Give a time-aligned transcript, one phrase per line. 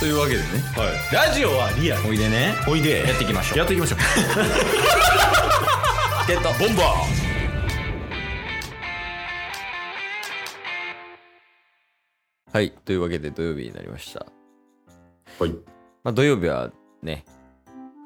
[0.00, 0.44] というわけでね
[0.78, 0.92] はい。
[1.28, 2.08] ラジオはリアル。
[2.08, 3.06] おいでねおいで。
[3.06, 3.98] やっていきましょうやっていきましょう。
[6.26, 6.82] ゲットボンバ
[12.50, 15.50] はいというわけで土曜日になりましたーはい。
[16.02, 16.70] まあ土曜日は
[17.02, 17.26] ね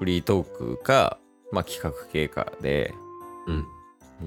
[0.01, 1.19] フリートークか
[1.53, 2.93] まあ企画系かで
[3.47, 3.59] うん。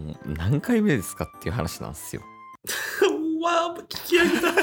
[0.05, 2.21] もう何回目ですかっていう話なんですよ
[3.39, 4.54] うわー、聞き上げた。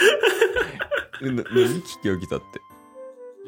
[1.22, 2.60] 何聞き起きたって？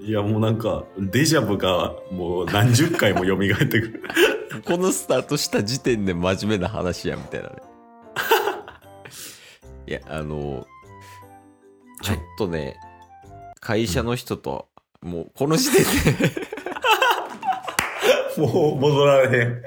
[0.04, 4.02] いや、もうなんか、デジャブがもう何十回も蘇ってくる。
[4.64, 7.56] このスタートした時点で真面目な話やみたいなね。
[9.86, 10.66] いやあの
[12.02, 12.76] ちょっとね、
[13.60, 14.68] 会社の人と、
[15.02, 15.84] もうこの時点
[16.16, 16.42] で。
[18.38, 19.62] もう戻られへん。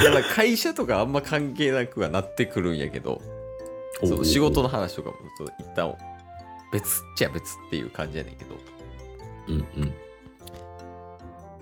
[0.00, 3.22] いやまあ会社とかあんま関係なくはなってくるんやけど
[4.04, 5.94] その仕事の話とかもちょっと一旦
[6.72, 8.56] 別っちゃ別っていう感じやねんけど。
[9.48, 9.66] うん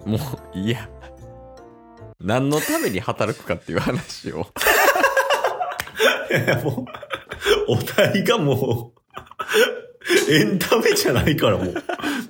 [0.06, 0.12] うん。
[0.12, 0.18] も
[0.54, 0.88] ういや
[2.20, 4.46] 何のために働くかっていう話を。
[6.30, 6.86] いや、も
[7.68, 8.92] う、お題がも
[10.28, 11.74] う、エンタメじゃないからもう、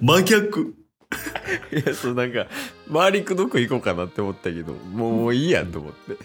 [0.00, 0.74] 真逆。
[1.72, 2.46] いやそうなんか
[2.92, 6.16] 回りくどく行こうかなって思ったけどもうもういいやと思って。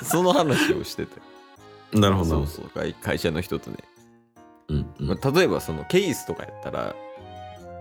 [0.02, 1.20] その話をしてて
[1.92, 2.70] なるほそうそう。
[2.70, 3.76] 会会社の人とね、
[4.68, 5.06] うんうん。
[5.08, 6.94] まあ、例えばそのケースとかやったら、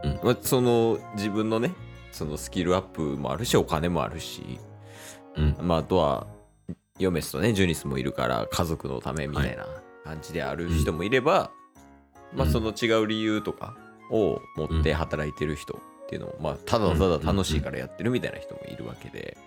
[0.03, 0.19] うん。
[0.23, 1.73] まあ、その自分のね
[2.11, 4.59] そのスキルアップもあるしお金もあるし、
[5.35, 5.55] うん。
[5.61, 6.27] まあ、あとは
[6.99, 9.67] 嫁スとねジュニスもいるから家族のためみたいな
[10.03, 11.51] 感じである人もいれば、
[12.33, 12.51] まあ、うん。
[12.51, 13.75] その違う理由とか
[14.09, 19.37] を持って働いてる人っていうのも、まあ、ただただ楽しいからやってるみたいな人もいるわけで。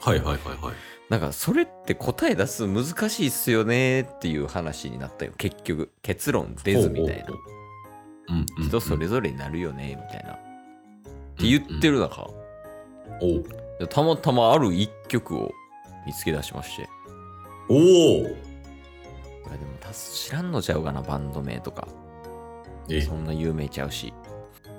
[0.00, 0.74] はいはいはいはい。
[1.08, 5.32] なんかそれって答え出す難しいっすよねっていう話になったよ。
[5.36, 7.26] 結局結論出ずみたいな。
[7.26, 7.34] ほ
[8.28, 10.32] うんうん、人それぞれになるよねみたいな。
[10.32, 10.36] っ
[11.38, 12.28] て言ってる中。
[13.22, 13.88] おう。
[13.88, 15.52] たまたまある一曲を
[16.06, 16.88] 見つけ出しまして。
[17.68, 18.36] おおいやで
[19.64, 21.86] もた知らんのちゃうかなバンド名とか。
[22.88, 23.02] え。
[23.02, 24.12] そんな有名ちゃうし。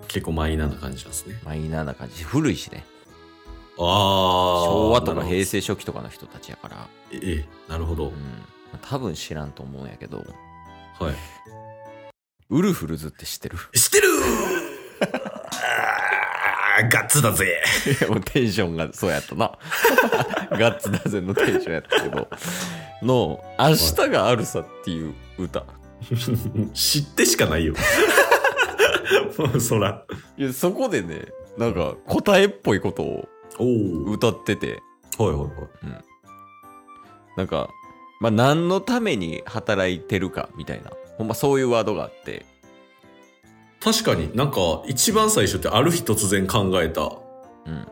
[0.07, 1.35] 結構マイナーな感じなんですね。
[1.44, 2.23] マイナーな感じ。
[2.23, 2.85] 古いしね。
[3.77, 5.61] 昭和とか平成。
[5.61, 8.07] 成初期とかの人たちやからええ、なるほど。
[8.09, 8.13] うん
[8.81, 10.23] 多分知らんと思うんやけどは
[11.11, 11.15] い。
[12.49, 13.57] ウルフルズって知ってる？
[13.73, 14.07] 知ってる
[16.91, 17.61] ガッツだぜ。
[18.07, 19.57] もうテンションがそうやったな。
[20.51, 22.27] ガッツだぜのテンションやったけど。
[23.01, 25.63] の、明日があるさっていう歌。
[26.73, 27.73] 知ってしかないよ。
[29.37, 30.03] もうそら。
[30.37, 31.25] いや、そこでね、
[31.57, 33.27] なんか答えっぽいことを。
[33.63, 34.81] 歌ってて、
[35.18, 35.50] はいはいはい。
[37.38, 37.69] なんか、
[38.19, 40.91] まあ何のために働いてるかみたいな。
[41.18, 42.46] ほんまそういうワードがあって、
[43.79, 47.12] 確かになんか一番最初ってある日突然考えた
[47.66, 47.88] うん。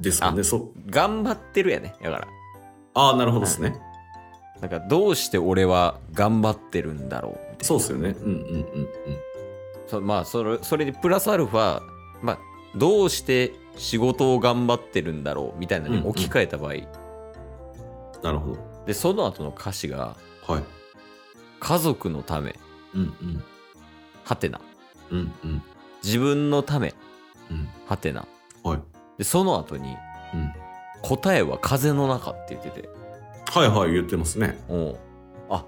[0.00, 0.44] ですもんね。
[0.44, 1.94] そ頑張ってるやね。
[2.02, 2.28] だから。
[2.94, 3.76] ああ、なるほどですね。
[4.60, 7.64] なんかどうして俺は頑張ってるんだろうみたいな。
[7.64, 8.16] そうですよね。
[8.20, 8.88] うんうんうんうん。
[9.86, 11.80] そまあそれそれにプラスアルファ、
[12.22, 12.38] まあ、
[12.76, 16.74] どうして仕事を頑張ってるんだろうみたいなのに置き換えた場合、
[18.22, 18.58] なるほど。
[18.86, 20.62] でその後の歌詞がはい。
[21.60, 22.54] 「家族のため
[22.94, 23.44] うんうん。
[24.24, 24.60] はてな
[25.10, 25.62] うんうん。
[26.02, 26.94] 自分のため
[27.50, 27.68] うん。
[27.86, 28.26] はてな
[28.62, 28.78] はい。」
[29.18, 29.96] でその後に
[30.34, 30.52] うん。
[31.02, 32.88] 「答えは風の中」って言ってて
[33.52, 34.58] はいはい言ってますね。
[34.68, 34.98] もう
[35.50, 35.64] あ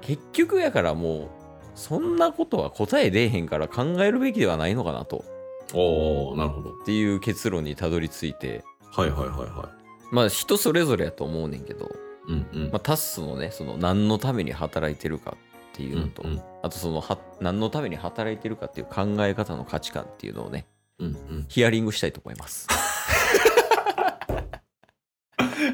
[0.00, 1.28] 結局やからもう
[1.74, 5.24] そんなことは答え出えへんから考えるべきではないのかなと
[5.72, 6.70] おおなるほど。
[6.70, 9.70] っていう結論にたどり着いてはいはいはいは
[10.10, 11.86] まあ人それぞれやと思うねんけど
[12.28, 12.32] い。
[12.32, 12.62] うんうん。
[12.70, 15.36] まあ、タッスのねその何のために働いてるか
[15.72, 20.66] っていうのと、うんうんあとそのは何のために働いてるかっていう考え方の価値観っていうのをね
[20.98, 21.44] うんうん。
[21.48, 22.66] ヒアリングしたいと思います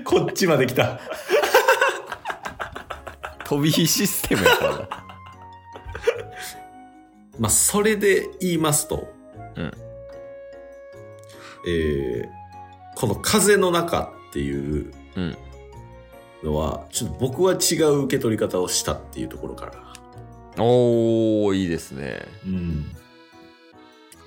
[0.04, 0.98] こっちまで来た。
[3.44, 4.88] 飛び火システムやからな
[7.38, 9.19] まあ、それで言いますと、うん
[11.66, 12.40] えー
[12.96, 14.52] この風の中ってい
[14.82, 15.36] ううん
[16.42, 19.72] のは、ちょっと僕は違う受け取り方をしたっていうところから。
[20.64, 22.90] おーいいですねうん。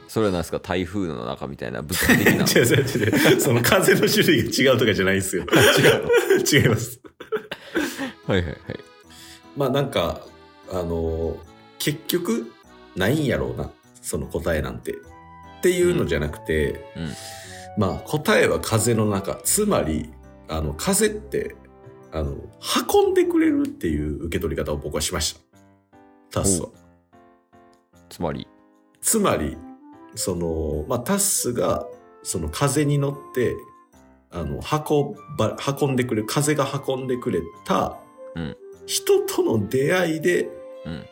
[0.07, 0.59] それは何ですか？
[0.59, 3.41] 台風の中みたいな物理的な 違う違う違う。
[3.41, 5.43] その風の種類が違うとかじゃないんですよ。
[6.53, 6.99] 違う違います。
[8.27, 8.57] はいはいはい
[9.57, 10.21] まあなんか、
[10.71, 11.37] あのー
[11.79, 12.49] 結局、
[12.95, 13.69] ないんやろうな。
[14.01, 14.95] その答えなんて。
[15.63, 17.09] っていうのじゃなくて、うん
[17.77, 19.35] まあ答えは風の中。
[19.45, 20.11] つまり、
[20.49, 21.55] あの、風って、
[22.11, 22.35] あの、
[22.91, 25.39] 運んでくれるっていう受け取り方を僕はしまし
[26.31, 26.41] た。
[26.41, 26.67] タスは。
[28.09, 28.45] つまり？
[29.01, 29.57] つまり、
[30.15, 31.87] その、まあ、タスが、
[32.23, 33.55] その風に乗って、
[34.31, 37.97] あの、運ば、運んでくれ、風が運んでくれた、
[38.35, 40.49] うん人との出会いで、
[40.85, 41.05] うん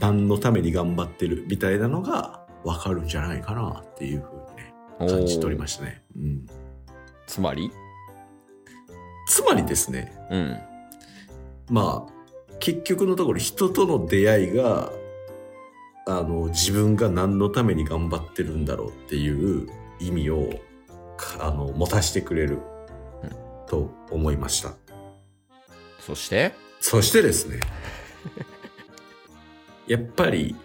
[0.00, 4.74] 何のために頑張ってるみたいなのがわかるんじゃないかなっていうふうにね、
[5.12, 6.02] 感じ取りましたね。
[6.16, 6.46] うん。
[7.26, 7.70] つまり？
[9.28, 10.58] つまりですね、うん。
[11.70, 12.12] まあ、
[12.60, 14.90] 結局のところ人との出会いが、
[16.06, 19.30] あの、自分が何のために頑張ってるんだろうってい
[19.62, 19.68] う
[20.00, 20.48] 意味を、
[21.18, 22.60] かあの、持たせてくれる
[23.22, 23.30] うん、
[23.68, 24.72] と思いました。
[26.00, 26.54] そして？
[26.80, 27.60] そしてですね、
[29.86, 30.56] やっぱり、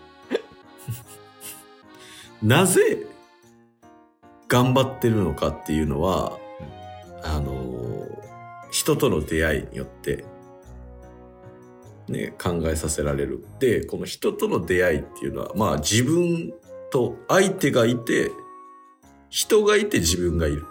[2.43, 2.97] なぜ
[4.49, 6.37] 頑張ってるのかっていうのは、
[7.23, 8.05] あの、
[8.69, 10.25] 人との出会いによって、
[12.09, 13.45] ね、考えさせられる。
[13.59, 16.53] で、この人との出会いっていうのは、まあ自分
[16.91, 18.29] と相手がいて、
[19.29, 20.65] 人がいて自分がいる。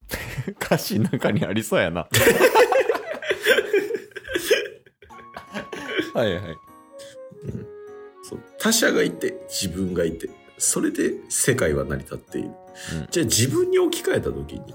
[0.58, 2.08] 歌詞の中にありそうやな。
[6.14, 6.42] はいはい。
[8.22, 13.06] そう他者がいて自分がいてそれで世界は成り立っている、うん。
[13.10, 14.74] じゃあ自分に置き換えた時に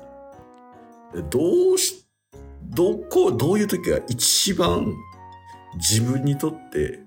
[1.30, 2.06] どうし
[2.64, 4.94] どこどういう時が一番
[5.76, 7.00] 自分にとって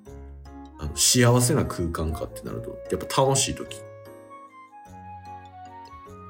[0.78, 3.80] あの幸せな空間かってなるとやっぱ楽しい時。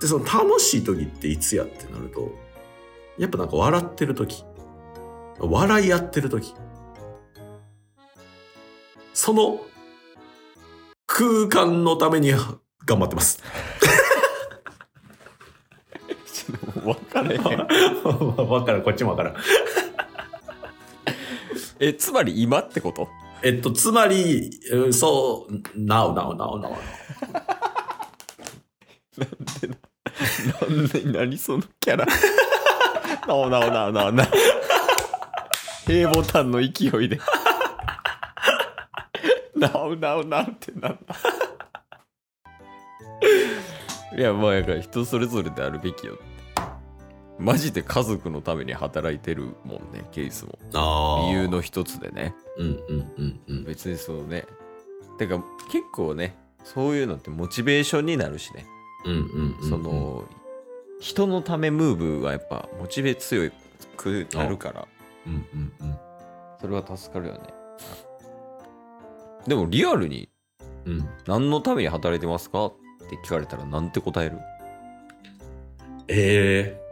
[0.01, 2.33] でその楽しい時っていつやってなると
[3.19, 4.45] やっぱなんか笑ってる時。
[5.39, 6.55] 笑い合ってる時。
[9.15, 9.61] その
[11.17, 13.41] 空間のために頑張ってます。
[16.83, 17.41] 分からへん。
[17.41, 19.37] わからん、こっちもわからん。
[21.79, 23.09] え、つまり今ってこと？
[23.45, 26.73] えっと、つまり、うんそう、なおなおなおなお。
[26.73, 26.79] な
[30.77, 32.07] んで、何そのキャラ？
[33.29, 34.27] なおなおなおなおな。
[35.87, 37.21] 平ボタンの勢いで。
[39.69, 40.99] なおなおなおってなんだ。
[44.17, 46.35] いや、まあ、やから人それぞれであるべきよって。
[47.39, 50.59] マジで家族のために働いてるもんね、ケースも。
[50.75, 51.49] あ理由。
[51.49, 52.35] の一つでね。
[52.57, 53.65] うんうんうんうん。
[53.65, 54.47] 別にそうね。
[55.19, 58.67] てか、結構ね、そういうのってモチベーションになるしね。
[59.05, 59.69] うんうんうん。
[59.69, 60.25] そ、の、
[61.01, 63.51] 人のためムーブはやっぱモチベ強
[63.97, 64.87] くなるから、
[65.27, 65.99] うんうんうん。
[66.61, 67.41] それは助かるよね。
[69.47, 70.29] でもリアルに
[70.87, 71.09] うん。
[71.27, 72.67] 何のために働いてますか？
[72.67, 72.75] っ
[73.09, 74.39] て聞かれたらなんて答える？
[76.09, 76.85] ええ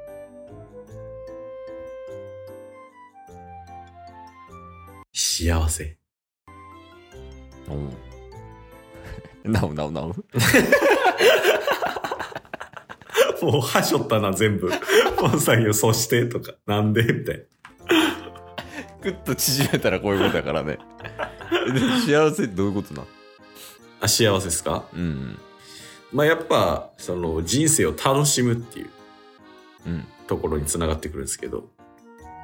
[5.13, 5.99] 幸せ。
[7.69, 7.97] うん。
[9.53, 10.07] なおなおなお？
[13.45, 14.69] もう、はしょったな、全部。
[14.69, 14.77] も
[15.35, 17.03] うさよ、そして、とか、なんで？
[17.03, 17.45] みたいな。
[19.03, 20.79] ぐっと縮めたらこういうことだからね。
[21.73, 23.07] で 幸せってどういうことなの？
[24.01, 24.85] あ、幸せですか？
[24.95, 25.39] うん
[26.13, 28.91] まあ、やっぱ、その、人生を楽しむっていう
[29.87, 29.93] うん。
[29.95, 30.05] うん。
[30.27, 31.71] ところにつながってくるんですけど。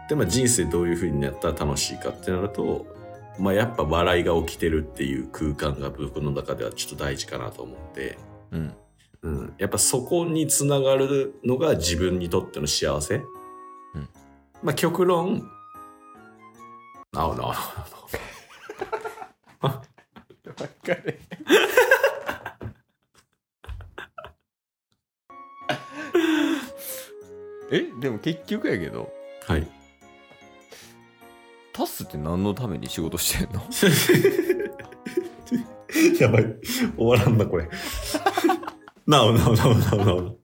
[0.08, 2.86] で、まあ、人生どういう風になったら楽しいかってなると、
[3.38, 8.18] まあ、やっぱ笑いが起きてるっていう空間が僕の中ではちょっと大事かなと思って、
[8.52, 8.74] うん。
[9.20, 9.54] うん。
[9.58, 13.16] やっぱそこにつながるのが自分にとっての幸せ。
[13.16, 13.24] うん。
[14.62, 15.46] まあ、極論、
[17.12, 18.27] なおなおなおなお。
[19.60, 19.70] わ
[20.84, 21.18] かる。
[27.70, 27.86] え？
[28.00, 29.10] でも結局やけど
[29.46, 29.66] はい。
[31.72, 33.62] タスって何のために仕事してんの？
[36.20, 36.56] やばい。
[36.96, 37.68] 終わらんな、これ。
[39.06, 40.20] なおなおなおなおなお。
[40.22, 40.36] も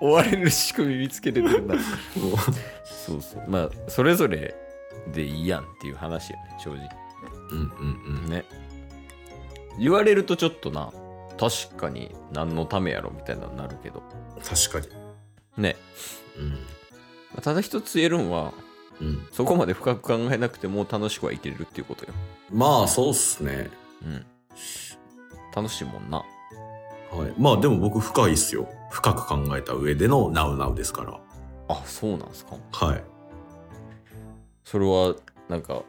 [0.00, 1.78] 追われる仕組み見つけてくるな う
[2.84, 4.54] そうそうまあそれぞれ
[5.12, 6.88] でいいやんっていう話やね正直
[7.50, 8.30] うんうんうん。
[8.30, 8.44] ね
[9.78, 10.92] 言われるとちょっとな
[11.38, 14.02] 確かに何のためやろみたいなのになるけど
[14.42, 14.96] 確か
[15.56, 15.62] に。
[15.62, 15.76] ね
[16.38, 17.42] うん。
[17.42, 18.52] ただ一つ言えるんは
[19.00, 19.28] うん。
[19.32, 22.12] そこまで深く考えなくても楽しくは生きれるっていうことよ
[22.50, 23.70] まあ、そうっすね。
[24.04, 24.26] うん
[25.54, 27.34] 楽しいもんなはい。
[27.38, 28.68] まあ、でも僕深いっすよ。
[28.90, 31.18] 深く考えた上でのナウナウですから。
[31.68, 33.02] あそうなんすかはい。
[34.64, 35.14] それは
[35.48, 35.82] なんか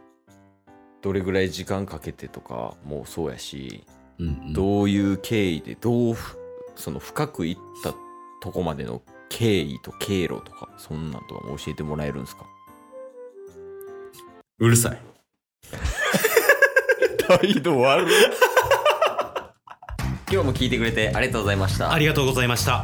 [1.01, 3.83] どれぐらい時間かけてとかもそうやし、
[4.19, 4.53] うん、うん。
[4.53, 6.37] どういう経緯でどうふ
[6.75, 7.93] その深くいった
[8.41, 12.45] とこまでの経緯と経路とかそんなんとかも教えてもらえるんですか？
[14.59, 15.01] うるさい。
[17.27, 18.13] 態度悪い
[20.31, 22.83] 今日も聞いてくれてありがとうございましたありがとうございました